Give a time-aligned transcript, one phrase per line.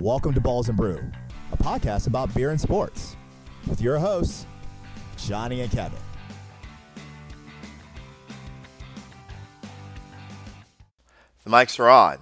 [0.00, 0.98] Welcome to Balls and Brew,
[1.52, 3.16] a podcast about beer and sports,
[3.68, 4.46] with your hosts,
[5.18, 5.98] Johnny and Kevin.
[11.44, 12.16] The mics are on.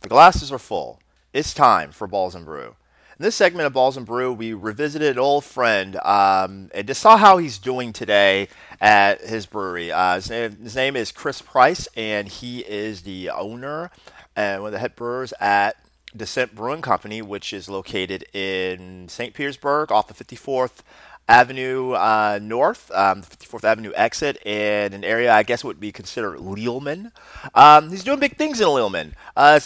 [0.00, 0.98] The glasses are full.
[1.32, 2.74] It's time for Balls and Brew.
[3.16, 7.00] In this segment of Balls and Brew, we revisited an old friend um, and just
[7.00, 8.48] saw how he's doing today
[8.80, 9.92] at his brewery.
[9.92, 13.92] Uh, his, name, his name is Chris Price, and he is the owner
[14.34, 15.76] and one of the head brewers at
[16.16, 19.34] Dissent Brewing Company, which is located in St.
[19.34, 20.82] Petersburg off the 54th
[21.28, 26.38] Avenue uh, North, um, 54th Avenue exit, in an area I guess would be considered
[26.38, 27.12] Lealman.
[27.54, 29.12] Um, he's doing big things in Lealman.
[29.36, 29.60] Uh,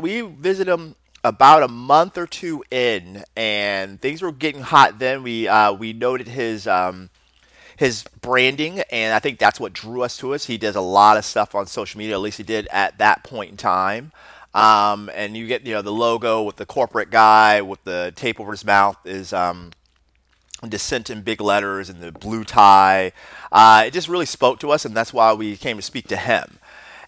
[0.00, 4.98] we visited him about a month or two in, and things were getting hot.
[4.98, 7.08] Then we uh, we noted his um,
[7.76, 10.46] his branding, and I think that's what drew us to us.
[10.46, 12.14] He does a lot of stuff on social media.
[12.14, 14.12] At least he did at that point in time.
[14.56, 18.40] Um, and you get you know the logo with the corporate guy with the tape
[18.40, 19.70] over his mouth is um,
[20.62, 23.12] in big letters and the blue tie.
[23.52, 26.16] Uh, it just really spoke to us, and that's why we came to speak to
[26.16, 26.58] him.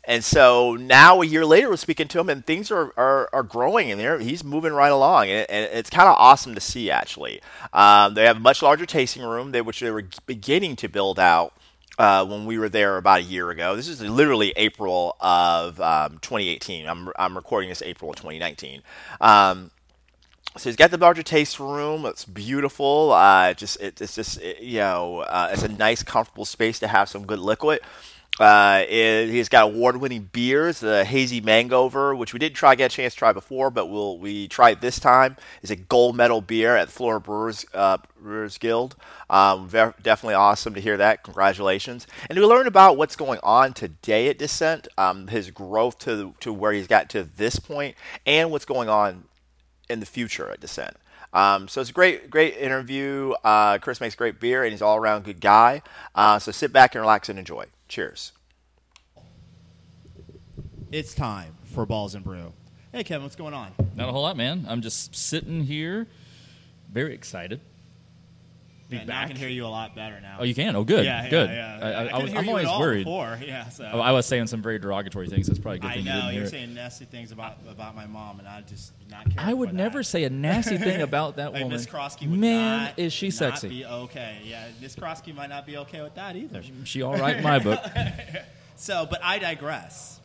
[0.04, 3.42] And so now, a year later, we're speaking to him, and things are, are, are
[3.42, 6.60] growing, and there he's moving right along, and, it, and it's kind of awesome to
[6.60, 6.90] see.
[6.90, 7.40] Actually,
[7.72, 11.18] um, they have a much larger tasting room, they, which they were beginning to build
[11.18, 11.54] out
[11.98, 13.76] uh, when we were there about a year ago.
[13.76, 16.86] This is literally April of um, 2018.
[16.86, 18.82] I'm, I'm recording this April of 2019.
[19.20, 19.70] Um,
[20.56, 22.04] so he's got the larger taste room.
[22.06, 23.12] It's beautiful.
[23.12, 26.88] Uh, just it, it's just it, you know uh, it's a nice, comfortable space to
[26.88, 27.80] have some good liquid.
[28.38, 32.96] Uh, it, he's got award-winning beers, the hazy mangover, which we didn't try get a
[32.96, 35.36] chance to try before, but we'll we try it this time.
[35.62, 38.96] is a gold medal beer at Florida Brewers uh, Brewers Guild.
[39.28, 41.24] Um, very, definitely awesome to hear that.
[41.24, 42.06] Congratulations!
[42.28, 46.52] And we learned about what's going on today at Dissent, um, his growth to to
[46.52, 49.24] where he's got to this point, and what's going on
[49.90, 50.96] in the future at Dissent.
[51.32, 53.32] Um, so it's a great, great interview.
[53.44, 55.82] Uh, Chris makes great beer, and he's all around good guy.
[56.14, 57.66] Uh, so sit back and relax and enjoy.
[57.88, 58.32] Cheers.
[60.92, 62.52] It's time for Balls and Brew.
[62.92, 63.72] Hey, Kevin, what's going on?
[63.94, 64.66] Not a whole lot, man.
[64.68, 66.06] I'm just sitting here,
[66.92, 67.60] very excited.
[68.88, 70.38] Be Yeah, now I can hear you a lot better now.
[70.40, 70.74] Oh, you can?
[70.74, 71.04] Oh, good.
[71.04, 71.50] Yeah, yeah, good.
[71.50, 71.78] yeah.
[71.82, 73.04] I, I, I was, I'm always worried.
[73.04, 73.38] Before.
[73.46, 73.88] Yeah, so.
[73.92, 75.46] Oh, I was saying some very derogatory things.
[75.46, 76.46] That's probably a good I thing you know you're hear.
[76.46, 79.34] saying nasty things about about my mom, and I just not care.
[79.44, 80.04] I would never that.
[80.04, 81.76] say a nasty thing about that Like, woman.
[81.76, 83.68] Miss Krosky would Man, not, is she sexy?
[83.68, 84.68] Be okay, yeah.
[84.80, 86.62] Miss Krosky might not be okay with that either.
[86.84, 87.80] She all right in my book.
[88.76, 90.20] So, but I digress.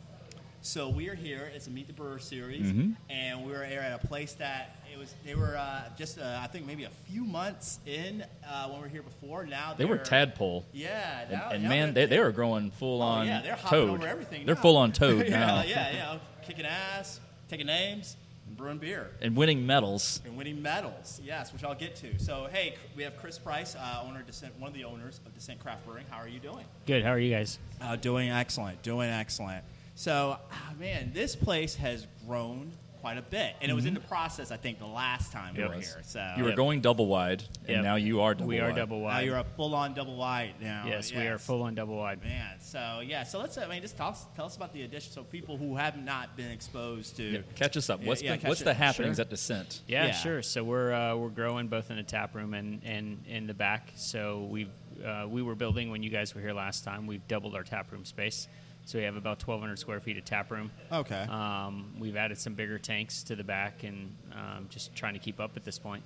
[0.62, 1.50] So we're here.
[1.54, 2.92] It's a Meet the Brewer series, Mm-hmm.
[3.10, 5.14] and we're here at a place that it was.
[5.24, 8.82] They were uh, just uh, I think maybe a few months in uh, when we
[8.84, 9.44] were here before.
[9.46, 10.64] Now They were tadpole.
[10.72, 13.56] Yeah, And, now, and now man, they, they're- were growing full Oh, on yeah, they're
[13.56, 13.90] hopping toad.
[13.90, 14.60] over everything They're now.
[14.62, 15.62] full on toad yeah, now.
[15.62, 18.16] yeah, yeah, kicking ass, taking names,
[18.46, 19.10] and brewing beer.
[19.20, 20.20] And winning medals.
[20.24, 22.18] And winning medals, yes, which I'll get to.
[22.18, 25.34] So, hey, we have Chris Price, uh, owner of Dissent, one of the owners of
[25.34, 26.04] Dissent Craft Brewing.
[26.10, 26.64] How are you doing?
[26.86, 27.02] Good.
[27.02, 27.58] How are you guys?
[27.80, 29.64] Uh, doing excellent, doing excellent.
[29.96, 32.72] So, ah, man, this place has grown
[33.04, 34.50] quite a bit, and it was in the process.
[34.50, 36.00] I think the last time we It were here.
[36.04, 37.84] So You were going double wide, and Yep.
[37.84, 38.76] now you are double we are double wide.
[38.78, 39.26] double now wide.
[39.26, 40.84] you're a full-on double wide now.
[40.86, 42.22] yes, we are full on double wide.
[42.24, 43.58] Man, so yeah, so let's.
[43.58, 45.12] I mean, just tell us, tell us about the addition.
[45.12, 47.22] So people who have not been exposed to.
[47.24, 48.00] Yeah, catch us up.
[48.00, 49.24] Yeah, What's, yeah, been- catch what's it- the happenings sure.
[49.24, 49.82] at Dissent?
[49.86, 50.12] Yeah, Yeah.
[50.12, 50.40] sure.
[50.40, 53.90] So we're uh, we're growing both in the tap room and, and in the back.
[53.96, 54.70] So we've
[55.04, 57.06] uh, we were building when you guys were here last time.
[57.06, 58.48] We've doubled our tap room space.
[58.86, 60.70] So we have about 1,200 square feet of tap room.
[60.92, 61.22] Okay.
[61.22, 65.40] Um, we've added some bigger tanks to the back and um, just trying to keep
[65.40, 66.02] up at this point.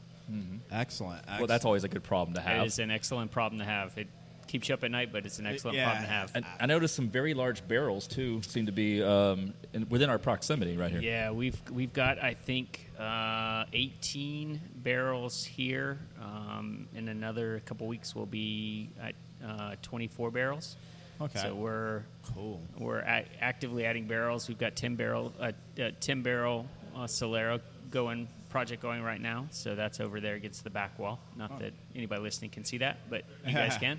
[0.71, 2.67] excellent, Well, that's always a good problem to have.
[2.67, 3.97] is an excellent problem to have.
[3.97, 4.09] It
[4.47, 5.85] keeps you up at night, but it's an excellent yeah.
[5.85, 6.31] problem to have.
[6.35, 10.19] And I noticed some very large barrels too seem to be um, in, within our
[10.19, 11.01] proximity right here.
[11.01, 15.99] Yeah, we've we've got I think uh, 18 barrels here.
[16.21, 19.15] Um, in another couple weeks, we'll be at
[19.47, 20.77] uh, 24 barrels.
[21.21, 21.41] Okay.
[21.41, 22.03] So we're
[22.35, 22.61] Cool.
[22.79, 24.49] We're a- actively adding barrels.
[24.49, 27.61] We've got 10 barrel uh, uh, 10 barrel uh, solera
[27.91, 29.47] going project going right now.
[29.51, 31.19] So that's over there against the back wall.
[31.37, 33.99] Not that anybody listening can see that, but you guys can.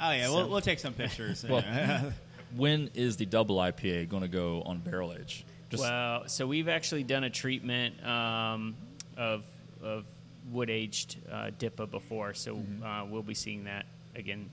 [0.00, 1.44] Oh yeah, So- we'll, we'll take some pictures.
[1.48, 1.64] Well,
[2.56, 5.44] when is the double IPA going to go on barrel age?
[5.70, 8.74] Just well, so we've actually done a treatment um,
[9.16, 9.44] of
[9.82, 10.04] of
[10.50, 12.82] wood aged uh, DIPA before, so Mm-hmm.
[12.82, 13.86] uh, we'll be seeing that
[14.16, 14.50] again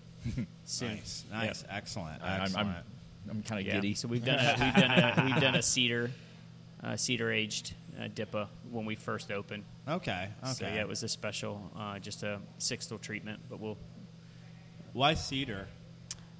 [0.66, 0.90] soon.
[0.96, 2.56] nice, nice, excellent, I- I'm.
[2.56, 2.76] I'm,
[3.30, 3.76] I'm kind of Yeah.
[3.76, 3.94] giddy.
[3.94, 6.10] So we've done a, we've done a, we've done a cedar
[6.84, 9.64] uh, cedar aged uh, DIPA when we first opened.
[9.88, 10.54] okay, okay.
[10.54, 13.78] So yeah, it was a special, uh, just a sixtel treatment, but we'll.
[14.94, 15.68] Why cedar?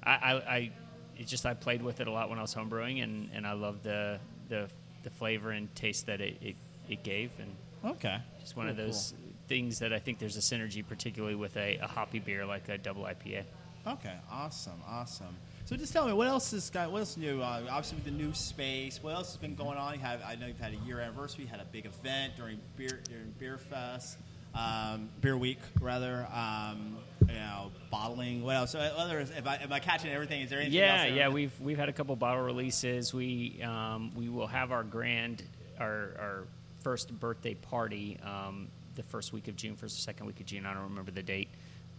[0.02, 0.70] I, I, I
[1.18, 3.52] it's just I played with it a lot when I was homebrewing, and, and I
[3.52, 4.18] love the
[4.48, 4.68] the
[5.02, 6.56] the flavor and taste that it, it,
[6.88, 7.54] it gave, and
[7.84, 8.16] Okay.
[8.40, 9.14] Just one of Cool, those
[9.46, 12.76] things that I think there's a synergy, particularly with a, a hoppy beer like a
[12.78, 13.44] double IPA.
[13.88, 14.14] Okay.
[14.30, 14.80] Awesome.
[14.88, 15.34] Awesome.
[15.64, 17.40] So just tell me what else is got what else new?
[17.42, 19.02] Uh, obviously with the new space.
[19.02, 19.94] What else has been going on?
[19.94, 21.44] You have I know you've had a year anniversary.
[21.44, 24.18] You had a big event during beer during Beer Fest,
[24.54, 26.26] um, Beer Week rather.
[26.32, 26.96] Um,
[27.28, 28.42] you know, bottling.
[28.42, 28.70] What else?
[28.70, 30.40] So, Other if I am I catching everything?
[30.40, 31.12] Is there anything Yeah, else?
[31.14, 33.12] yeah, we've we've had a couple bottle releases.
[33.12, 35.42] We um, we will have our grand
[35.78, 36.44] our our
[36.80, 40.64] first birthday party um, the first week of June, first or second week of June.
[40.64, 41.48] I don't remember the date.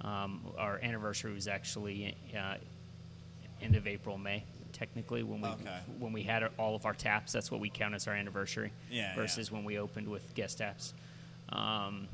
[0.02, 2.56] Um, our anniversary was actually uh,
[3.62, 4.44] end of April, May.
[4.72, 5.80] Technically, when we Okay.
[5.98, 8.72] when we had all of our taps, that's what we count as our anniversary.
[8.90, 10.94] Yeah, Versus when we opened with guest taps.
[11.50, 12.08] Um,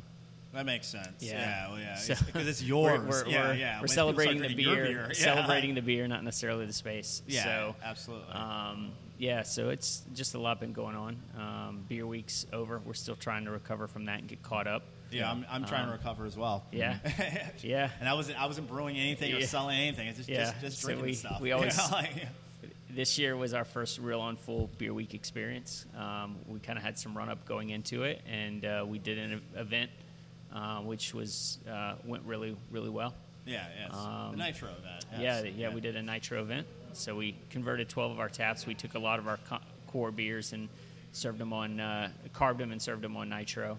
[0.53, 1.21] That makes sense.
[1.21, 1.33] Yeah.
[1.33, 3.01] Yeah, well, yeah, So- because it's yours.
[3.01, 3.81] We're, we're, yeah, we're, yeah.
[3.81, 5.13] we're celebrating the drinking beer, Yeah.
[5.13, 7.21] celebrating the beer, not necessarily the space.
[7.27, 8.31] Yeah, so, absolutely.
[8.33, 11.17] Um, yeah, so it's just a lot been going on.
[11.37, 12.79] Um, beer week's over.
[12.85, 14.83] We're still trying to recover from that and get caught up.
[15.11, 16.63] Yeah, I'm, I'm trying to Um, recover as well.
[16.71, 16.97] Yeah,
[17.61, 17.89] yeah.
[17.99, 20.07] And I wasn't I wasn't brewing anything or selling anything.
[20.07, 20.45] It's just Yeah.
[20.51, 21.41] just, just So drinking we- stuff.
[21.41, 22.27] we You always- know, like-
[22.89, 25.85] This year was our first real on full beer week experience.
[25.97, 29.17] Um, we kind of had some run up going into it, and uh, we did
[29.17, 29.91] an event
[30.53, 33.13] uh, which was uh, went really really well.
[33.45, 33.93] yeah, yes.
[33.93, 35.05] Um, the nitro event.
[35.19, 35.53] Yeah, yes.
[35.57, 36.65] yeah, we did a nitro event.
[36.93, 38.65] So we converted 12 of our taps.
[38.65, 40.69] We took a lot of our co- core beers and
[41.11, 43.77] served them on, uh, carved them and served them on nitro.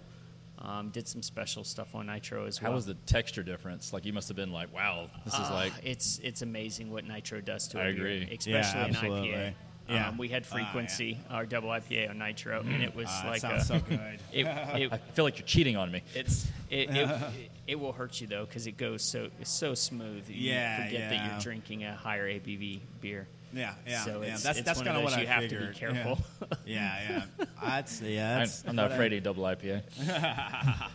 [0.59, 2.71] Um, did some special stuff on nitro as well.
[2.71, 3.93] How was the texture difference?
[3.93, 7.05] Like you must have been like, wow, this is Ah, like it's it's amazing what
[7.05, 8.23] nitro does to a I beer, agree.
[8.23, 8.93] especially Yeah, an.
[8.95, 9.53] IPA.
[9.89, 10.07] Yeah.
[10.09, 10.65] Um, we had Ah, yeah.
[10.65, 14.19] frequency, our double IPA on nitro, and it was that like sounds a, so good.
[14.33, 14.45] it,
[14.81, 16.01] it, I feel like you're cheating on me.
[16.15, 17.09] it's it, it,
[17.67, 20.27] it will hurt you though because it goes so so smooth.
[20.27, 23.27] You Yeah, forget that you're drinking a higher ABV beer.
[23.57, 24.37] Yeah, yeah, So yeah.
[24.37, 26.19] That's that's kind of what you I have to be careful.
[26.65, 27.45] Yeah, yeah.
[27.63, 28.33] That's yeah.
[28.33, 29.81] I'm, That's I'm not what I- afraid of double IPA.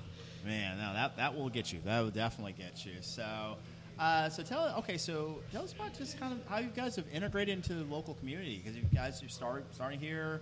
[0.45, 1.79] Man, no, that that will get you.
[1.85, 2.93] That will definitely get you.
[3.01, 3.57] So,
[3.99, 4.97] uh, so tell okay.
[4.99, 8.15] So tell us about just kind of how you guys have integrated into the local
[8.15, 10.41] community because you guys are start starting here.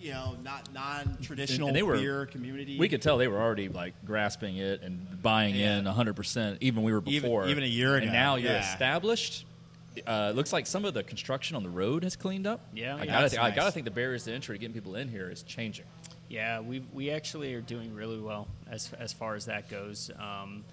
[0.00, 2.78] You know, not non-traditional And were- beer community.
[2.78, 5.78] We could tell they were already like grasping it and buying Yeah.
[5.78, 7.48] in 100%, even we were Even- before.
[7.48, 8.72] even a year ago, And now you're yeah.
[8.72, 9.44] established.
[10.06, 12.60] Uh, looks like some of the construction on the road has cleaned up.
[12.72, 12.96] Yeah.
[12.96, 15.30] I gotta, think, I gotta think the barriers to entry to getting people in here
[15.30, 15.86] is changing.
[16.28, 20.12] Yeah, we we actually are doing really well as as far as that goes.
[20.16, 20.64] Um,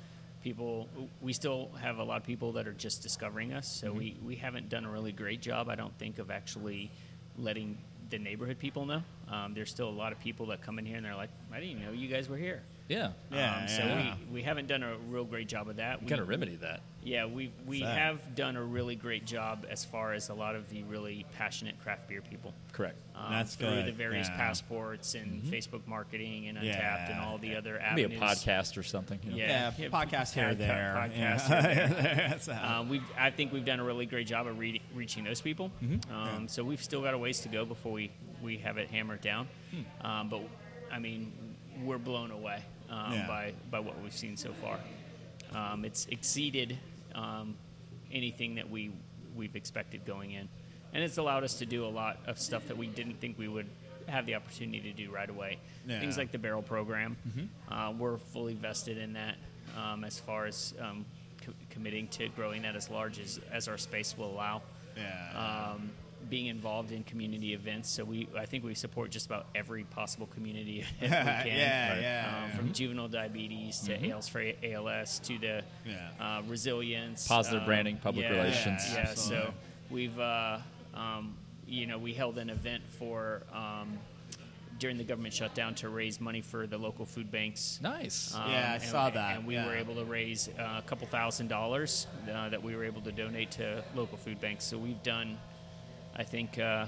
[0.44, 0.88] people,
[1.20, 4.36] we still have a lot of people that are just discovering us, so we we
[4.36, 6.92] haven't done a really great job, I don't think, of actually
[7.40, 7.78] letting
[8.10, 9.02] the neighborhood people know.
[9.30, 11.60] Um, there's still a lot of people that come in here and they're like, I
[11.60, 12.62] didn't even know you guys were here.
[12.88, 13.12] Yeah.
[13.31, 14.16] Yeah, um, so yeah.
[14.30, 16.01] we, we haven't done a real great job of that.
[16.01, 16.81] You gotta remedy that.
[17.04, 17.98] Yeah, we we that?
[17.98, 21.80] have done a really great job as far as a lot of the really passionate
[21.81, 22.54] craft beer people.
[22.74, 22.98] Correct.
[23.16, 24.36] Um, That's through good, the various yeah.
[24.36, 28.22] passports and Facebook marketing and Untappd and all the other Be avenues.
[28.22, 29.19] a podcast or something.
[29.24, 29.38] You know?
[29.38, 29.72] Yeah.
[29.78, 30.94] yeah, podcast here Pod- there.
[30.98, 32.38] podcast yeah.
[32.40, 35.42] So- Um, we've, I think we've done a really great job of re- reaching those
[35.42, 35.72] people.
[35.83, 36.13] Mm-hmm.
[36.13, 38.12] Um, So we've still got a ways to go before we,
[38.42, 39.48] we have it hammered down.
[39.72, 40.06] Hmm.
[40.06, 40.42] Um, but
[40.92, 41.31] I mean,
[41.83, 43.28] we're blown away um, Yeah.
[43.28, 44.80] by by what we've seen so far.
[45.54, 46.78] Um, it's exceeded
[47.16, 47.56] um,
[48.12, 48.92] anything that we
[49.36, 50.48] we've expected going in,
[50.94, 53.48] and it's allowed us to do a lot of stuff that we didn't think we
[53.48, 53.68] would
[54.07, 55.57] have the opportunity to do right away.
[55.85, 56.00] Yeah.
[56.00, 57.73] Things like the barrel program, Mm-hmm.
[57.73, 59.35] uh, we're fully vested in that
[59.78, 61.06] um, as far as um,
[61.45, 64.62] co- committing to growing that as large as, as our space will allow.
[64.95, 65.73] Yeah.
[66.30, 70.28] Being involved in community events, so we I think we support just about every possible
[70.28, 71.47] community event we can.
[71.57, 72.02] yeah, Right.
[72.02, 72.44] yeah.
[72.45, 76.09] Um, from juvenile diabetes to ALS for ALS to the Yeah.
[76.19, 78.81] uh, resilience, Positive um, branding, public yeah, relations.
[78.92, 79.45] Yeah, Absolutely.
[79.47, 79.54] so
[79.90, 80.57] we've uh,
[80.94, 81.33] um,
[81.66, 83.97] you know we held an event for um,
[84.80, 87.80] during the government shutdown to raise money for the local food banks.
[87.81, 88.36] Nice.
[88.36, 89.66] Um, Yeah, I and- saw that, And we yeah.
[89.66, 93.12] were able to raise uh, a couple thousand dollars uh, that we were able to
[93.14, 94.66] donate to local food banks.
[94.66, 95.38] So we've done,
[96.18, 96.86] I think, uh,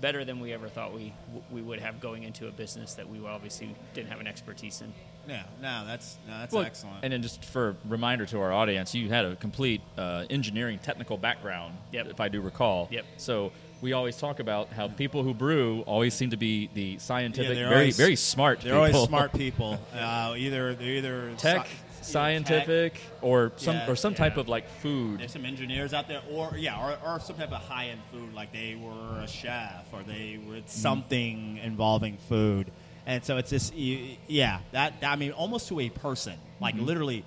[0.00, 1.12] better than we ever thought we
[1.50, 4.92] we would have going into a business that we obviously didn't have an expertise in.
[5.28, 6.98] Yeah, no, that's no, that's Well, excellent.
[7.02, 10.78] And then just for a reminder to our audience, you had a complete uh, engineering
[10.78, 12.06] technical background, Yep.
[12.08, 12.88] if I do recall.
[12.90, 13.04] Yep.
[13.18, 13.52] So
[13.82, 17.68] we always talk about how people who brew always seem to be the scientific, they're
[17.68, 18.60] very always- very smart.
[18.60, 19.00] they're people.
[19.00, 19.78] always smart people.
[19.94, 21.66] Uh, either they're either Tech,
[22.02, 25.20] scientific, or some Yeah, or some type of like food.
[25.20, 28.34] There's some engineers out there, or yeah, or, or some type of high end food,
[28.34, 30.66] like they were a chef or they were mm-hmm.
[30.66, 32.70] something involving food,
[33.06, 36.84] and so it's just you, yeah, that I mean, almost to a person, like mm-hmm.
[36.86, 37.24] literally,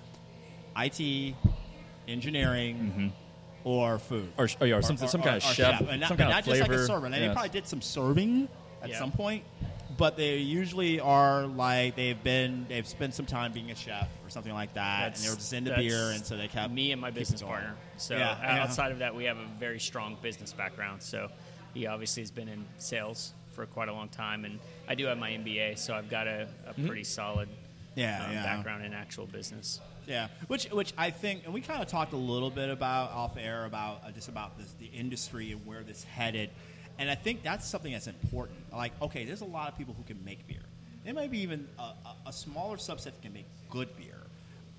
[0.77, 1.35] IT,
[2.07, 3.07] engineering, mm-hmm.
[3.67, 6.17] or food, Or, or, oh, yeah, or some, some kind of chef, and not, some
[6.17, 7.05] kind not of just like a server.
[7.05, 8.47] And they probably did some serving
[8.81, 8.99] at Yeah.
[8.99, 9.43] some point,
[10.01, 14.31] but they usually are like they've been they've spent some time being a chef or
[14.31, 16.91] something like that, and they were just into that's beer, and so they kept me
[16.91, 17.75] and my business partner.
[17.97, 18.63] So Yeah, yeah.
[18.63, 21.03] outside of that, we have a very strong business background.
[21.03, 21.29] So
[21.75, 25.19] he obviously has been in sales for quite a long time, and I do have
[25.19, 27.47] my MBA, so I've got a, a pretty solid
[27.93, 28.43] Yeah, um, yeah.
[28.43, 29.81] background in actual business.
[30.07, 33.37] Yeah, which which I think, and we kind of talked a little bit about off
[33.37, 36.49] air about uh, just about this, the industry and where this headed,
[37.01, 38.59] and I think that's something that's important.
[38.71, 40.61] Like, okay, there's a lot of people who can make beer.
[41.03, 44.15] There might be even a, a, a smaller subset that can make good beer,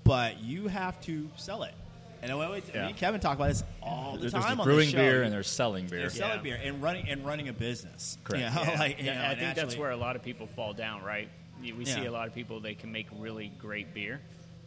[0.05, 1.73] but you have to sell it.
[2.21, 2.83] And I always, Yeah.
[2.83, 4.97] me and Kevin talk about this all the There's, time there's on the brewing show.
[4.97, 5.99] beer and there's selling beer.
[5.99, 6.41] They're selling Yeah.
[6.55, 8.17] beer and running and running a business.
[8.23, 8.45] Correct.
[8.55, 8.79] You know, Yeah.
[8.79, 11.03] like, you Yeah, know, I and think that's where a lot of people fall down,
[11.03, 11.27] right?
[11.61, 14.21] You- We see a lot of people they can make really great beer,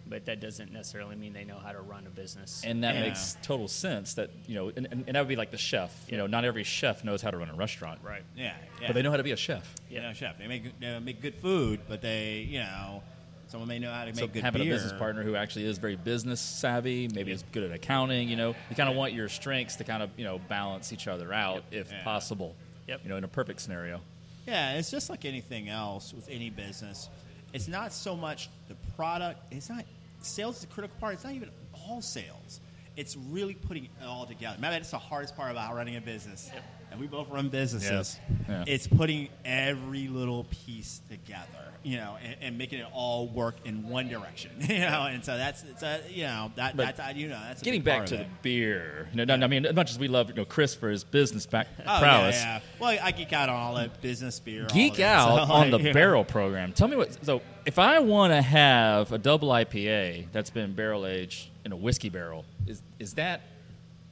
[0.08, 2.62] but that doesn't necessarily mean they know how to run a business.
[2.64, 3.00] And that Yeah.
[3.02, 4.14] makes total sense.
[4.14, 5.92] That you know, and, and, and that would be like the chef.
[6.08, 8.22] You know, not every chef knows how to run a restaurant, right.
[8.36, 8.86] Yeah, yeah.
[8.88, 9.72] But they know how to be a chef.
[9.90, 10.38] you know, chef.
[10.38, 13.02] They make they make good food, but they, you know,
[13.48, 14.72] someone may know how to make So good having beer.
[14.72, 18.36] a business partner who actually is very business savvy, maybe is good at accounting, you
[18.36, 21.32] know, you kind of want your strengths to kind of you know balance each other
[21.32, 22.02] out if Yeah.
[22.04, 22.54] possible.
[22.86, 23.00] Yep.
[23.02, 24.00] You know, in a perfect scenario.
[24.46, 27.08] Yeah, it's just like anything else with any business.
[27.52, 29.40] It's not so much the product.
[29.52, 29.84] It's not
[30.26, 31.14] sales is a critical part.
[31.14, 32.61] It's not even all sales.
[32.97, 34.56] It's really putting it all together.
[34.61, 36.50] Maybe that's the hardest part about running a business.
[36.96, 38.18] And we both run businesses.
[38.48, 38.64] Yeah.
[38.66, 43.86] It's putting every little piece together, you know, and, and making it all work in
[43.86, 45.06] one direction, you know.
[45.10, 47.82] And so that's, it's a, you know, that, But that's, you know, that's a Getting
[47.82, 50.46] back to the beer, you know, I mean, as much as we love you know
[50.46, 52.60] Chris for his business back Oh, prowess, Yeah, yeah.
[52.80, 54.66] Well, I geek out on all that business beer.
[54.72, 56.72] geek out So, on like, the barrel program.
[56.72, 57.22] Tell me what.
[57.26, 61.76] So, if I want to have a double IPA that's been barrel aged in a
[61.76, 63.42] whiskey barrel, is is that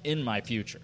[0.03, 0.83] in my future?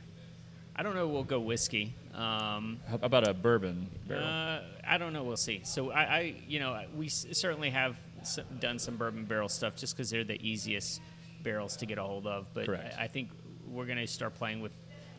[0.80, 1.06] I don't know.
[1.08, 1.94] We'll go whiskey.
[2.14, 4.24] Um, How about a bourbon barrel?
[4.24, 5.24] Uh, I don't know.
[5.24, 5.60] We'll see.
[5.62, 9.76] So I, I you know, we s- certainly have s- done some bourbon barrel stuff
[9.76, 11.02] just because they're the easiest
[11.42, 12.46] barrels to get a hold of.
[12.54, 12.94] But Correct.
[12.98, 13.28] I, I think
[13.68, 14.72] we're going to start playing with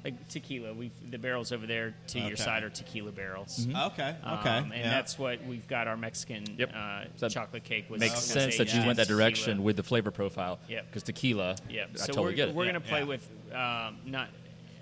[0.03, 0.73] like tequila.
[0.73, 2.35] We the barrels over there to your Okay.
[2.37, 3.59] side are tequila barrels.
[3.67, 3.75] Mm-hmm.
[3.93, 4.49] Okay, Um, okay.
[4.57, 4.89] and yeah.
[4.89, 5.87] that's what we've got.
[5.87, 6.71] Our Mexican Yep.
[6.73, 9.51] uh, So that chocolate cake was Makes was sense that you aged went that direction
[9.57, 9.63] tequila.
[9.63, 10.57] with the flavor profile.
[10.69, 10.87] Yep.
[10.87, 12.55] Because tequila, Yeah, I so totally we're, get it.
[12.55, 13.05] we're Yeah, going to play yeah.
[13.05, 14.29] with um, not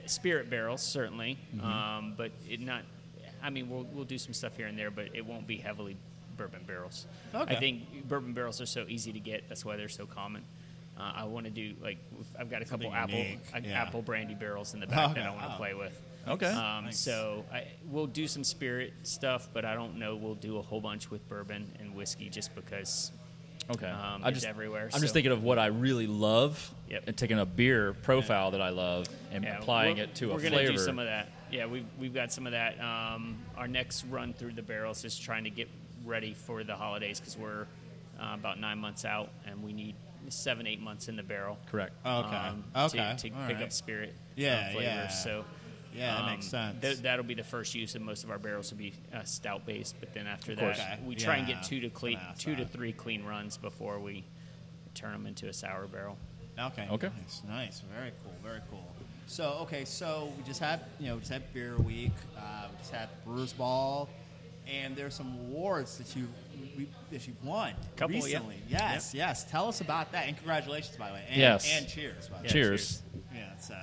[0.09, 1.65] spirit barrels certainly, Mm-hmm.
[1.65, 2.83] um, but it not.
[3.41, 5.97] I mean, we'll we'll do some stuff here and there, but it won't be heavily
[6.37, 7.05] bourbon barrels.
[7.33, 7.55] Okay.
[7.55, 9.47] I think bourbon barrels are so easy to get.
[9.49, 10.43] That's why they're so common.
[10.99, 11.97] Uh, I want to do like
[12.37, 13.23] I've got a couple apple
[13.55, 13.81] uh, yeah.
[13.81, 15.57] apple brandy barrels in the back Okay, that I want to wow.
[15.57, 16.01] play with.
[16.27, 16.47] Okay.
[16.51, 16.99] Um, Nice.
[16.99, 20.17] So I, we'll do some spirit stuff, but I don't know.
[20.17, 23.11] We'll do a whole bunch with bourbon and whiskey just because
[23.71, 23.87] Okay.
[23.87, 24.85] Um, I just, everywhere.
[24.85, 27.03] I'm so- just thinking of what I really love Yep.
[27.07, 30.39] and taking a beer profile that I love and Yeah, applying it to a we're
[30.39, 30.55] flavor.
[30.55, 31.29] gonna do some of that.
[31.51, 32.79] Yeah, we've we've got some of that.
[32.79, 35.67] Um, our next run through the barrels is trying to get
[36.05, 37.67] ready for the holidays because we're
[38.19, 39.95] uh, about nine months out and we need
[40.29, 41.57] seven eight months in the barrel.
[41.71, 41.93] Correct.
[42.05, 42.35] Okay.
[42.35, 42.97] um, Okay.
[42.97, 43.61] To, to pick right.
[43.63, 44.15] up spirit.
[44.35, 44.83] Yeah, uh, flavors.
[44.83, 45.07] yeah.
[45.09, 45.45] So.
[45.93, 46.81] Yeah, that um, makes sense.
[46.81, 49.65] th- that'll be the first use of most of our barrels will be uh, stout
[49.65, 50.79] based, but then after that.
[50.79, 50.99] Okay.
[51.05, 53.99] we try and get two to clean, gonna ask two to three clean runs before
[53.99, 54.23] we
[54.93, 56.17] turn them into a sour barrel.
[56.59, 56.87] Okay.
[56.91, 57.09] Okay.
[57.21, 57.41] Nice.
[57.47, 57.83] Nice.
[57.95, 58.33] Very cool.
[58.43, 58.85] Very cool.
[59.27, 62.11] So okay, so we just had you know we just had Beer Week.
[62.37, 64.09] Uh, we just had Brewers Ball,
[64.67, 66.27] and there's some awards that you
[66.75, 68.23] we, that you've won Couple, yeah.
[68.23, 68.61] recently.
[68.67, 69.13] Yes.
[69.13, 69.43] Yes.
[69.43, 71.23] Tell us about that, and congratulations by the way.
[71.29, 71.71] And, Yes.
[71.71, 72.27] And cheers.
[72.27, 72.49] By the way.
[72.49, 73.03] Cheers.
[73.33, 73.55] Yeah.
[73.57, 73.75] So.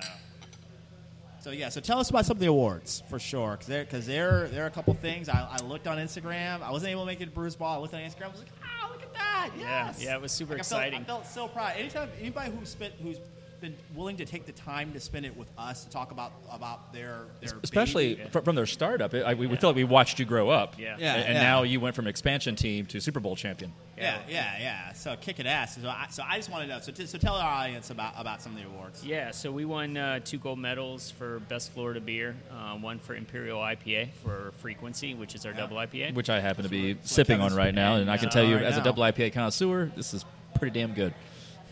[1.46, 4.04] So yeah, so tell us about some of the awards for sure, because there, because
[4.04, 5.28] there, there are a couple things.
[5.28, 6.60] I, I looked on Instagram.
[6.60, 7.76] I wasn't able to make it to Brewers Ball.
[7.76, 8.24] I looked on Instagram.
[8.24, 9.50] I was like, ah, look at that.
[9.56, 10.02] Yeah, Yes.
[10.02, 11.00] yeah, it was super Like, I felt- exciting.
[11.02, 11.76] I felt so proud.
[11.76, 13.18] Anytime anybody who spent who's
[13.60, 16.92] been willing to take the time to spend it with us to talk about about
[16.92, 18.30] their their Especially baby.
[18.30, 19.12] from their startup.
[19.14, 20.78] I, we, we feel like we watched you grow up.
[20.78, 20.96] Yeah.
[20.98, 21.42] Yeah, And, and yeah.
[21.42, 23.72] now you went from expansion team to Super Bowl champion.
[23.96, 24.92] yeah, yeah, yeah.
[24.92, 25.76] So kicking ass.
[25.80, 26.80] So I, so I just want to know.
[26.80, 29.04] So, t- so tell our audience about about some of the awards.
[29.04, 32.36] Yeah, so we won uh, two gold medals for best Florida beer.
[32.50, 35.58] Uh, one for Imperial IPA for Frequency, which is our Yeah.
[35.60, 36.14] double IPA.
[36.14, 37.96] Which I happen to be what sipping on right now.
[37.96, 40.24] And I can tell you, right as a double IPA connoisseur, this is
[40.56, 41.12] pretty damn good.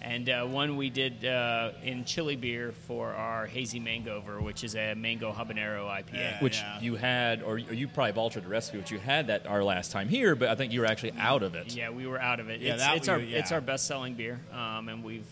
[0.05, 4.77] And uh, one we did uh, in chili beer for our Hazy Mangover, which is
[4.77, 6.13] a mango habanero IPA.
[6.13, 6.43] Yeah.
[6.43, 9.47] Which you had, or, or you probably have altered the recipe, which you had that
[9.47, 11.75] our last time here, but I think you were actually out of it.
[11.75, 12.61] Yeah, we were out of it.
[12.61, 13.39] Yeah, it's that it's we our yeah.
[13.39, 15.27] it's our best selling beer, um, and we've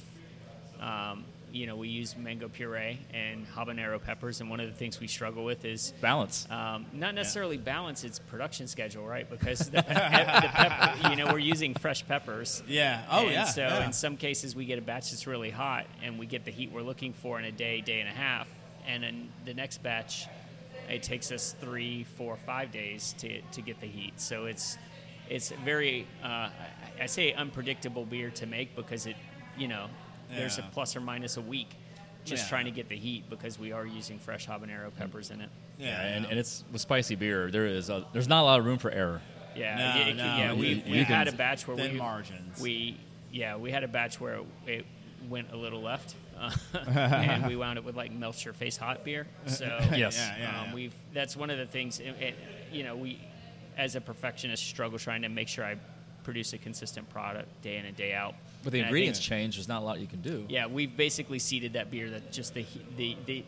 [0.81, 4.99] um, you know we use mango puree and habanero peppers, and one of the things
[4.99, 6.47] we struggle with is Balance.
[6.51, 9.29] Um, not necessarily balance its production schedule, right?
[9.29, 12.63] Because the, the pepper, you know, we're using fresh peppers.
[12.67, 13.05] Yeah.
[13.11, 13.85] Oh, and yeah, So yeah.
[13.85, 16.73] in some cases, we get a batch that's really hot, and we get the heat
[16.73, 18.49] we're looking for in a day, day and a half,
[18.87, 20.27] and then the next batch
[20.89, 24.21] it takes us three, four, five days to, to get the heat.
[24.21, 24.79] So it's
[25.31, 26.49] it's very uh,
[27.01, 29.17] I say unpredictable beer to make because it
[29.57, 29.87] you know
[30.37, 31.69] there's a plus or minus a week
[32.25, 32.49] just Yeah.
[32.51, 35.51] trying to get the heat because we are using fresh habanero peppers in it.
[35.79, 36.31] Yeah, and, yeah.
[36.31, 37.51] and it's with spicy beer.
[37.51, 39.21] There is a, there's not a lot of room for error.
[39.57, 40.53] Yeah, No, yeah, it- no, yeah.
[40.53, 42.61] We, we you had a batch where Thin we margins.
[42.61, 42.97] We
[43.33, 44.85] yeah, we had a batch where it
[45.29, 46.51] went a little left, uh,
[46.91, 49.27] and we wound up with like melt your face hot beer.
[49.47, 50.17] So Yes.
[50.17, 50.75] Yeah, yeah, um, yeah.
[50.75, 51.99] we've that's one of the things.
[52.01, 52.35] It, it-
[52.71, 53.19] you know, we
[53.77, 55.77] as a perfectionist struggle trying to make sure I
[56.25, 58.35] produce a consistent product day in and day out.
[58.62, 59.57] But the And ingredients think- change.
[59.57, 60.45] There's not a lot you can do.
[60.49, 62.64] yeah, we've basically seeded that beer that just the
[62.97, 63.45] the, the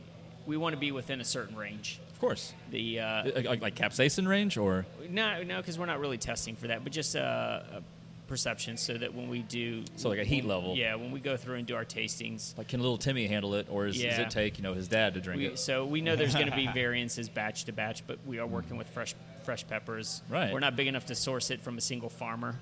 [0.47, 2.01] we want to be within a certain range.
[2.13, 2.53] Of course.
[2.71, 6.55] The uh, Like, like, like capsaicin range or no, no, because we're not really testing
[6.57, 7.83] for that, but just uh, a
[8.27, 10.77] perception, so that when we do, So like a heat when- level.
[10.77, 13.67] Yeah, when we go through and do our tastings, like can little Timmy handle it,
[13.71, 15.59] or is, does it take you know his dad to drink we, it?
[15.59, 18.77] so we know there's going to be variances batch to batch, but we are working
[18.77, 20.23] with fresh fresh peppers.
[20.31, 20.53] Right.
[20.53, 22.55] We're not big enough to source it from a single farmer.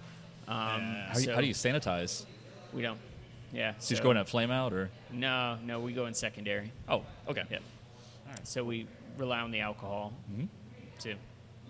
[0.49, 1.07] Um, Yeah.
[1.09, 2.25] How, so how do you sanitize?
[2.73, 2.99] We don't.
[3.53, 3.73] Yeah.
[3.79, 4.91] So you just go in at flame out or?
[5.13, 6.73] No, no, we go in secondary.
[6.89, 7.43] Oh, okay.
[7.51, 7.59] Yeah.
[8.27, 8.47] All right.
[8.49, 8.87] So we
[9.19, 10.47] rely on the alcohol Mm-hmm.
[11.01, 11.15] to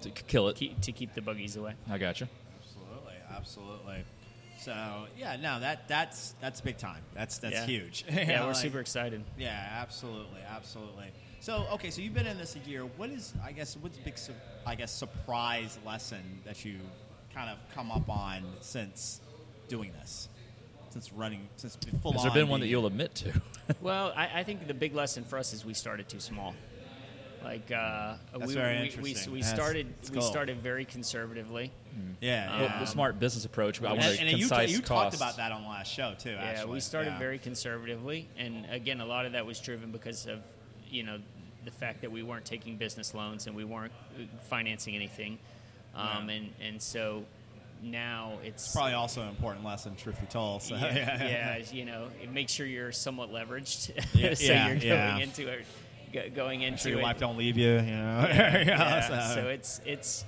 [0.02, 0.56] To k- kill it.
[0.56, 1.74] keep to keep the buggies away.
[1.90, 2.28] I gotcha.
[2.60, 4.04] Absolutely, absolutely.
[4.60, 7.02] So yeah, no, that that's that's big time.
[7.14, 7.66] That's that's Yeah.
[7.66, 8.04] huge.
[8.10, 9.24] Yeah, we're Like, super excited.
[9.36, 11.10] Yeah, absolutely, absolutely.
[11.40, 12.82] So okay, so you've been in this a year.
[12.96, 16.76] What is I guess what's the big su- I guess surprise lesson that you
[17.34, 19.20] kind of come up on since
[19.66, 20.28] doing this,
[20.92, 23.32] since running, since full Has there on been one that you'll admit to?
[23.80, 26.52] Well, I, I think the big lesson for us is we started too small.
[27.42, 31.70] Like uh, we, we, we, we started it's we started very conservatively.
[32.20, 32.78] Yeah, Well, yeah.
[32.80, 33.80] the smart business approach.
[33.80, 36.14] I And, want to and you, concise you talked about that on the last show
[36.18, 36.30] too.
[36.30, 36.72] Yeah, actually.
[36.72, 37.18] we started Yeah.
[37.18, 40.40] very conservatively, and again, a lot of that was driven because of
[40.90, 41.18] you know
[41.64, 45.38] the fact that we weren't taking business loans and we weren't uh, financing anything,
[45.94, 46.34] um, Yeah.
[46.36, 47.24] and and so
[47.82, 50.62] now it's Probably also an important lesson, truth be told.
[50.62, 54.82] So, yeah, yeah, you know, make sure you're somewhat leveraged, Yeah, so yeah, you're going
[54.84, 55.18] yeah.
[55.18, 55.66] into it,
[56.12, 57.04] go- going into sure your it.
[57.04, 57.72] wife don't leave you.
[57.74, 58.26] You know.
[58.30, 60.24] yeah, so it's it's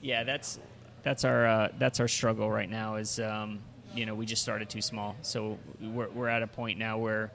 [0.00, 0.58] yeah that's
[1.02, 3.60] that's our uh, that's our struggle right now is um,
[3.94, 7.30] you know we just started too small so we're, we're at a point now where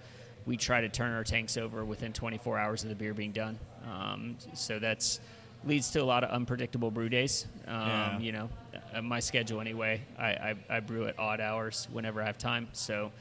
[0.45, 3.57] we try to turn our tanks over within 24 hours of the beer being done
[3.89, 5.19] um, so that's
[5.65, 8.19] leads to a lot of unpredictable brew days um, Yeah.
[8.19, 8.49] you know
[8.93, 12.67] uh, my schedule anyway I, I, I brew at odd hours whenever I have time
[12.73, 13.11] so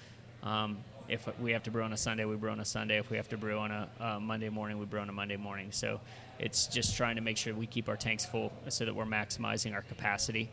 [0.43, 2.99] um, if we have to brew on a Sunday, we brew on a Sunday.
[2.99, 5.39] If we have to brew on a uh, Monday morning, we brew on a Monday
[5.39, 5.73] morning.
[5.73, 6.01] So
[6.39, 9.73] it's just trying to make sure we keep our tanks full so that we're maximizing
[9.73, 10.51] our capacity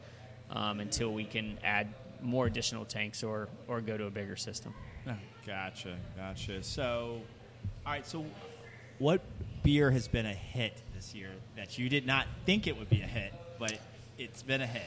[0.50, 1.88] um, until we can add
[2.22, 4.74] more additional tanks or, or go to a bigger system.
[5.46, 6.64] Gotcha, gotcha.
[6.64, 7.22] So,
[7.86, 8.08] all right.
[8.08, 8.26] So,
[9.00, 9.22] what
[9.64, 13.02] beer has been a hit this year that you did not think it would be
[13.02, 13.78] a hit, but
[14.18, 14.84] it's been a hit?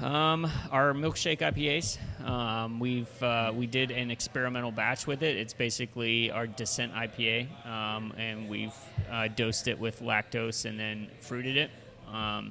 [0.00, 1.98] Um, our milkshake IPAs.
[2.26, 5.36] Um, we've uh, we did an experimental batch with it.
[5.36, 8.74] It's basically our Dissent IPA, um, and we've
[9.10, 11.70] uh, dosed it with lactose and then fruited it.
[12.12, 12.50] Um,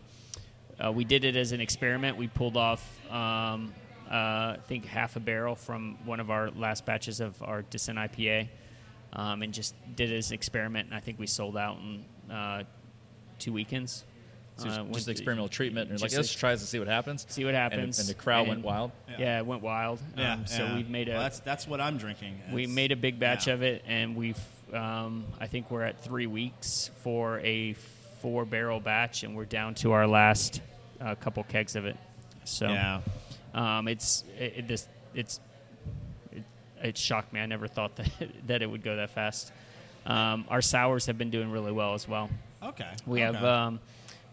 [0.79, 2.17] uh, we did it as an experiment.
[2.17, 3.73] We pulled off, um,
[4.09, 7.97] uh, I think, half a barrel from one of our last batches of our Dissent
[7.97, 8.47] IPA,
[9.13, 10.87] um, and just did it as an experiment.
[10.87, 12.63] And I think we sold out in uh,
[13.39, 14.03] two weekends.
[14.57, 15.89] So just, Uh, went just to- experimental treatment.
[15.89, 17.25] And you're like, just let's ex- try this and see what happens.
[17.29, 17.99] See what happens.
[17.99, 18.91] And, the crowd went wild.
[19.17, 19.99] Yeah, it went wild.
[20.17, 20.75] Um, so yeah.
[20.75, 22.39] we've made a Well, that's that's what I'm drinking.
[22.51, 23.53] we made a big batch yeah.
[23.53, 24.39] of it, and we've
[24.73, 27.73] um, I think we're at three weeks for a
[28.21, 30.61] four barrel batch, and we're down to our last
[31.01, 31.97] uh, couple kegs of it.
[32.43, 33.01] So Yeah.
[33.53, 35.39] um, it's it, it, this it's
[36.83, 37.39] it, shocked me.
[37.39, 38.09] I never thought that
[38.47, 39.51] that it would go that fast.
[40.05, 42.29] Um, our sours have been doing really well as well.
[42.61, 42.89] Okay.
[43.05, 43.33] We okay.
[43.33, 43.79] have um,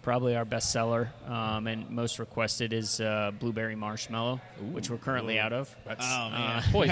[0.02, 4.40] probably our best seller um, and most requested is uh, blueberry marshmallow,
[4.72, 5.74] which we're currently out of.
[5.84, 6.62] That's, Oh man.
[6.72, 6.86] boy,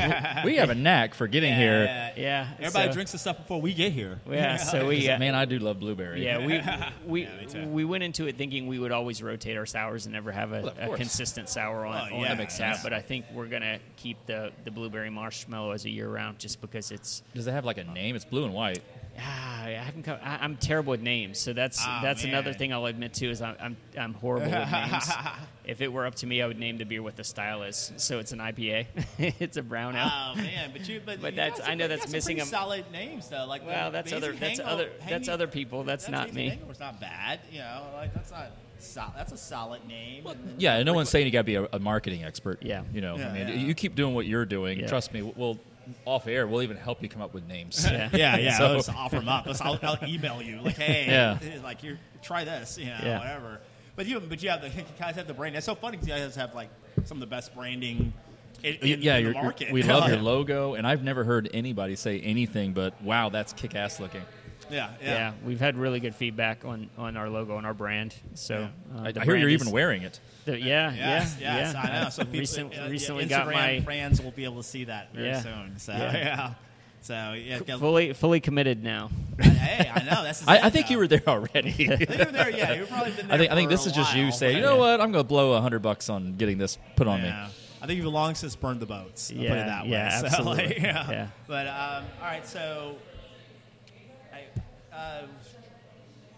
[0.45, 1.85] we- we have a knack for getting here.
[1.85, 2.13] Yeah.
[2.17, 4.21] Yeah, Everybody so- drinks the stuff before we get here.
[4.31, 6.25] Yeah, so we uh, Man, I do love blueberry.
[6.25, 6.61] yeah we
[7.07, 10.31] we Yeah, we went into it thinking we would always rotate our sours and never
[10.33, 12.83] have a, Well, a consistent sour on, Oh, on yeah, that makes tap, sense.
[12.85, 16.61] but I think we're gonna keep the the blueberry marshmallow as a year round just
[16.61, 18.17] because it's Does it have like a name?
[18.17, 18.83] It's blue and white.
[19.21, 22.73] Ah, I haven't come, I, I'm terrible with names, so that's Oh, that's another thing
[22.73, 25.11] I'll admit to is I'm I'm, I'm horrible with names.
[25.65, 27.93] If it were up to me, I would name the beer what the style is.
[27.99, 28.87] So it's an IPA.
[29.19, 30.11] it's a brown ale.
[30.11, 32.41] Oh man, but you but, But you that's- some- I know you that's some missing
[32.41, 33.45] a- solid names though.
[33.45, 35.85] Like Well, the that's other- that's Hangover- other- that's other people.
[35.85, 36.49] That's not me.
[36.49, 37.41] Hangover's not bad.
[37.53, 38.51] You know, like that's not.
[38.81, 40.25] Sol- that's a solid name.
[40.25, 42.63] and then- Yeah, and no one's saying you got to be a, a marketing expert.
[42.63, 42.85] Yeah.
[42.95, 43.55] You know, Yeah, I mean, yeah.
[43.57, 44.79] you keep doing what you're doing.
[44.79, 44.87] Yeah.
[44.87, 45.59] Trust me, we'll
[46.05, 47.87] off air, we'll even help you come up with names.
[47.91, 48.09] Yeah.
[48.13, 48.59] Yeah, yeah.
[48.59, 49.47] So- I'll just offer them up.
[49.47, 51.39] Let's- I'll, I'll email you like, hey, Yeah.
[51.63, 53.19] like you try this, you know, Yeah.
[53.19, 53.61] whatever.
[53.97, 55.55] But you, but you have the you guys have the brand.
[55.57, 56.71] That's so funny because you guys have like
[57.05, 58.13] some of the best branding.
[58.63, 59.73] In, in, yeah, in you're, the market.
[59.73, 64.01] we love your logo, and I've never heard anybody say anything but "Wow, that's kick-ass
[64.01, 64.23] looking."
[64.71, 65.09] Yeah, Yeah.
[65.09, 65.33] yeah.
[65.45, 68.15] we've had really good feedback on, on our logo and our brand.
[68.35, 68.99] So Yeah.
[69.01, 70.21] uh, I, the I hear you're brand even wearing it.
[70.45, 71.81] the- yeah, Yes, yeah, yes, yeah.
[71.83, 72.11] I know.
[72.11, 75.13] So people, Recent- uh, recently Instagram got my fans will be able to see that
[75.15, 75.43] very Yeah.
[75.43, 75.79] soon.
[75.79, 76.13] So Yeah.
[76.17, 76.53] yeah,
[77.01, 77.59] so yeah.
[77.61, 79.11] get- fully fully committed now.
[79.41, 80.41] hey, I know that's.
[80.45, 81.71] the I, I think you were there already.
[81.93, 82.51] I think you were there.
[82.51, 83.35] Yeah, you've probably been there.
[83.35, 85.25] I think I think this is just you saying, you but- know what, I'm going
[85.25, 87.33] to blow a hundred bucks on getting this put on me.
[87.81, 89.31] I think you've long since burned the boats.
[89.31, 89.91] I'll put Yeah, it that way.
[89.93, 90.65] yeah, So, absolutely.
[90.67, 91.11] like, yeah.
[91.11, 91.27] Yeah.
[91.47, 93.18] But um, all right, so I,
[94.99, 95.23] uh,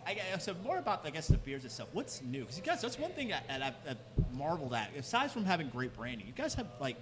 [0.07, 1.88] I guess, so more about I guess the beers itself.
[1.92, 2.40] What's new?
[2.40, 4.94] Because you guys, that's one thing that, that I've, I've marveled at.
[4.96, 6.96] Aside from having great branding, you guys have like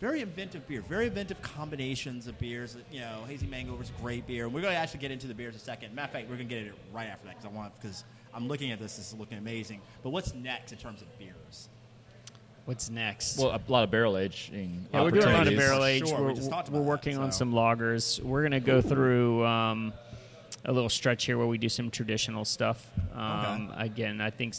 [0.00, 2.76] very inventive beer, very inventive combinations of beers.
[2.92, 4.44] You know, hazy mango is great beer.
[4.44, 5.94] And we're going to actually get into the beers in a second.
[5.94, 8.04] Matter of fact, we're going to get it right after that because I want because
[8.32, 8.96] I'm looking at this.
[8.96, 9.80] This is looking amazing.
[10.02, 11.68] But what's next in terms of beers?
[12.66, 13.38] What's next?
[13.38, 14.86] Well, a lot of barrel aging.
[14.92, 16.08] Yeah, we're doing a lot of barrel age.
[16.08, 18.20] Sure, we we're just we're about that, working on some loggers.
[18.22, 19.92] We're going to go through um,
[20.64, 22.90] a little stretch here where we do some traditional stuff.
[23.14, 24.54] Um, Again, I think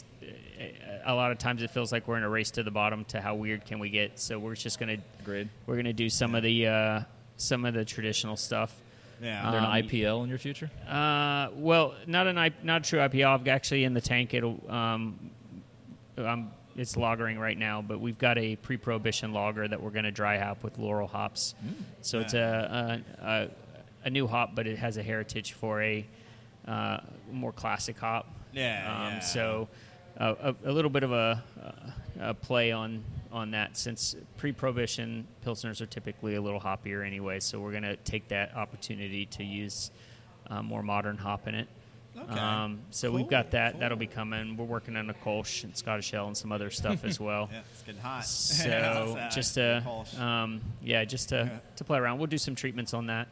[1.04, 3.20] a lot of times it feels like we're in a race to the bottom to
[3.20, 4.18] how weird can we get.
[4.18, 5.48] So we're just going to Agreed.
[5.66, 7.00] we're going to do some of the uh,
[7.36, 8.74] some of the traditional stuff.
[9.22, 9.46] Yeah.
[9.46, 10.70] Is there Um, an IPL in your future?
[10.88, 13.26] Uh, well, not an I, not a true IPL.
[13.40, 14.34] I've actually in the tank.
[14.34, 15.30] It'll um,
[16.18, 20.10] um, it's lagering right now, but we've got a pre-prohibition lager that we're going to
[20.10, 21.54] dry hop with Loral hops.
[22.02, 23.48] So it's a, a, a
[24.06, 26.06] a new hop, but it has a heritage for a
[26.66, 26.98] uh,
[27.30, 28.30] more classic hop.
[28.52, 29.20] Yeah, Um, yeah.
[29.20, 29.68] So
[30.18, 31.42] uh, a, a little bit of a,
[32.20, 37.40] a play on on that since pre-prohibition pilsners are typically a little hoppier anyway.
[37.40, 39.90] So we're going to take that opportunity to use
[40.48, 41.68] uh, more modern hop in it.
[42.18, 42.40] Okay.
[42.40, 43.72] Um, so we've got that.
[43.72, 43.80] cool.
[43.80, 44.56] That'll be coming.
[44.56, 47.50] We're working on a Kolsch and Scottish Ale and some other stuff as well.
[47.52, 48.24] Yeah, it's getting hot.
[48.24, 49.84] So just to
[50.18, 51.58] um, yeah, just to, Yeah.
[51.76, 52.16] to play around.
[52.18, 53.28] We'll do some treatments on that.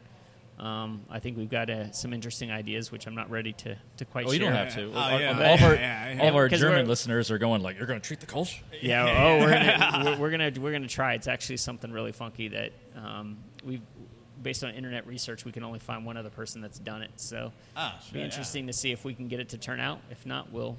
[0.57, 4.05] Um, I think we've got uh, some interesting ideas, which I'm not ready to, to
[4.05, 4.85] quite Oh, you don't have to.
[4.85, 6.21] Oh, All- yeah, all, yeah, of our, yeah, yeah.
[6.21, 9.05] all of our German listeners are going like, "You're going to treat the Kolsch." Yeah.
[9.05, 9.23] Yeah.
[9.25, 11.13] Oh, we're gonna we're, we're gonna we're gonna try.
[11.15, 13.81] It's actually something really funky that um, we've
[14.41, 15.43] based on internet research.
[15.43, 17.11] We can only find one other person that's done it.
[17.17, 18.25] So Ah, it'll sure, be yeah.
[18.25, 19.99] interesting to see if we can get it to turn out.
[20.09, 20.77] If not, we'll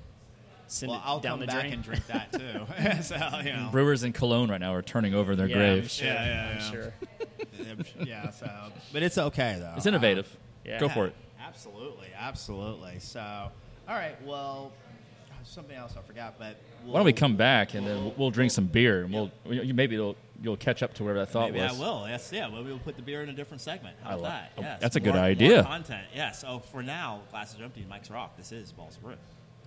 [0.68, 1.72] send Well, it I'll down come the back drain.
[1.74, 2.66] and drink that too.
[3.02, 5.92] so you know, Brewers in Cologne right now are turning over their yeah, graves.
[5.92, 6.06] sure.
[6.08, 6.70] Yeah, yeah, I'm yeah.
[6.70, 6.92] sure.
[8.06, 8.30] yeah.
[8.30, 8.50] So,
[8.92, 9.74] but it's okay though.
[9.76, 10.26] It's innovative.
[10.26, 10.78] Uh, yeah.
[10.80, 11.14] Go for it.
[11.40, 12.98] Absolutely, absolutely.
[12.98, 14.20] So, all right.
[14.24, 18.02] Well, oh, something else I forgot, but we'll, Why don't we come back and then
[18.04, 21.20] we'll, we'll drink some beer and we'll you- maybe it'll, you'll catch up to wherever
[21.20, 21.78] that thought Maybe I was.
[21.78, 22.04] will.
[22.08, 22.48] Yes, yeah.
[22.48, 23.96] Well, we'll put the beer in a different segment.
[24.02, 24.52] How I about like- that?
[24.58, 24.80] oh, Yes.
[24.80, 25.54] that's a good More- idea.
[25.56, 26.06] More content.
[26.14, 26.40] Yes.
[26.40, 27.86] So for now, glasses are empty.
[27.88, 28.36] Mike's rock.
[28.36, 29.14] This is Balls of Brew.